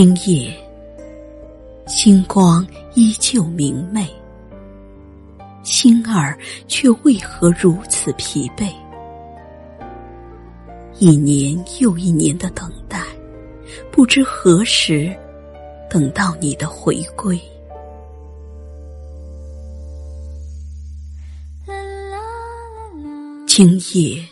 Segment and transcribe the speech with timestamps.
[0.00, 0.56] 今夜，
[1.88, 2.64] 星光
[2.94, 4.08] 依旧明媚，
[5.64, 6.38] 心儿
[6.68, 8.72] 却为何如此疲惫？
[11.00, 13.02] 一年又一年的等待，
[13.90, 15.12] 不知何时
[15.90, 17.36] 等到你的回归。
[23.48, 24.22] 今夜，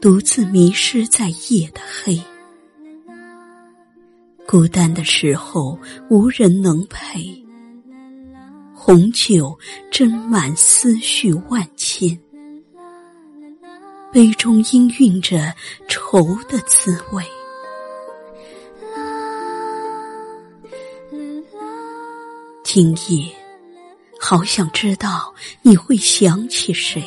[0.00, 2.18] 独自迷失在夜的黑。
[4.52, 5.78] 孤单的时候，
[6.10, 7.42] 无人能陪。
[8.74, 9.58] 红酒
[9.90, 12.10] 斟满思绪万千，
[14.12, 15.54] 杯中氤氲着
[15.88, 17.24] 愁的滋味。
[22.62, 23.34] 今夜，
[24.20, 27.02] 好想知道你会想起谁？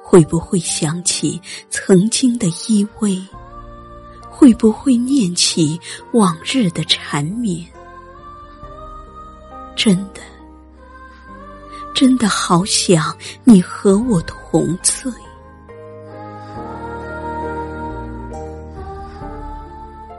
[0.00, 3.20] 会不会想起曾经的依偎？
[4.38, 5.80] 会不会念起
[6.12, 7.66] 往日的缠绵？
[9.74, 10.20] 真的，
[11.94, 15.10] 真的好想你和我同醉。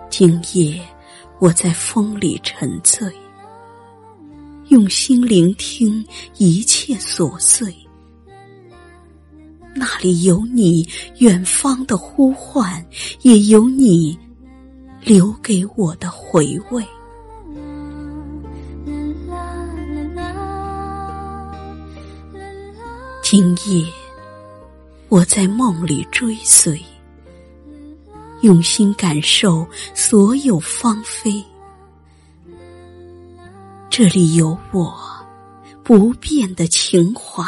[0.09, 0.81] 今夜
[1.38, 3.08] 我在风里沉醉，
[4.70, 6.04] 用心聆听
[6.38, 7.72] 一切琐碎。
[9.78, 10.88] 那里有你
[11.20, 12.83] 远方的呼唤，
[13.22, 14.17] 也有你
[15.02, 16.84] 留给我的回味。
[23.22, 23.86] 今夜，
[25.09, 26.81] 我在梦里追随，
[28.41, 31.44] 用心感受所有芳菲。
[33.89, 34.95] 这里有我
[35.84, 37.44] 不变的情怀。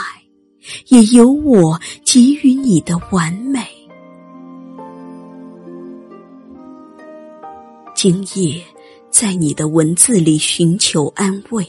[0.87, 3.65] 也有我给予你的完美。
[7.95, 8.63] 今夜，
[9.09, 11.67] 在你的文字里寻求安慰，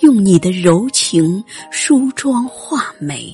[0.00, 3.32] 用你的柔情梳妆画眉。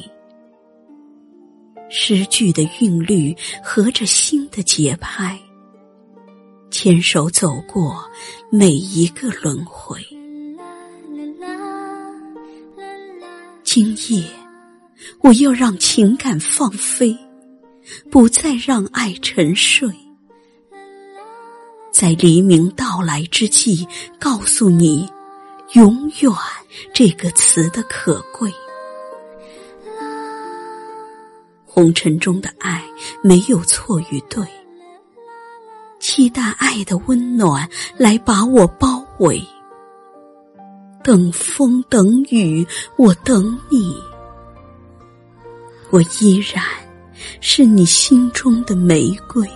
[1.91, 5.39] 诗句的韵律合着心的节拍，
[6.71, 8.05] 牵手走过
[8.51, 10.01] 每一个轮回。
[13.75, 14.25] 今夜，
[15.19, 17.19] 我要让情感放飞，
[18.09, 19.91] 不再让爱沉睡。
[21.91, 23.85] 在黎明到来之际，
[24.21, 25.11] 告诉你
[25.75, 26.33] “永远”
[26.95, 28.49] 这个词的可贵。
[31.67, 32.81] 红尘中的爱
[33.25, 34.47] 没有错与对，
[35.99, 39.45] 期待爱的温暖来把我包围。
[41.05, 42.67] 等风等雨，
[42.97, 44.03] 我等你。
[45.91, 46.65] 我依然
[47.43, 49.47] 是你心中的玫瑰。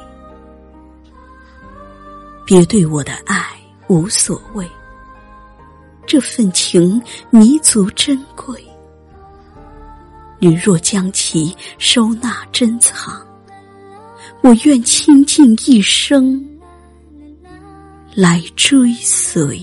[2.45, 4.69] 别对我的爱无所谓，
[6.07, 7.01] 这份情
[7.31, 8.63] 弥足珍贵。
[10.39, 13.27] 你若将其收纳珍藏，
[14.43, 16.47] 我愿倾尽一生
[18.15, 19.59] 来追随。